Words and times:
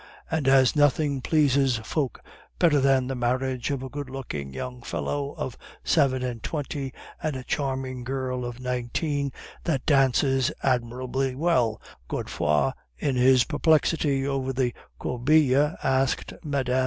And 0.31 0.47
as 0.47 0.75
nothing 0.75 1.21
pleases 1.21 1.77
folk 1.77 2.23
better 2.57 2.79
than 2.79 3.05
the 3.05 3.13
marriage 3.13 3.69
of 3.69 3.83
a 3.83 3.87
good 3.89 4.09
looking 4.09 4.51
young 4.51 4.81
fellow 4.81 5.35
of 5.37 5.59
seven 5.83 6.23
and 6.23 6.41
twenty 6.41 6.91
and 7.21 7.35
a 7.35 7.43
charming 7.43 8.03
girl 8.03 8.43
of 8.43 8.59
nineteen 8.59 9.31
that 9.65 9.85
dances 9.85 10.51
admirably 10.63 11.35
well, 11.35 11.79
Godefroid 12.09 12.73
in 12.97 13.15
his 13.15 13.43
perplexity 13.43 14.25
over 14.25 14.51
the 14.51 14.73
corbeille 14.97 15.77
asked 15.83 16.33
Mme. 16.43 16.79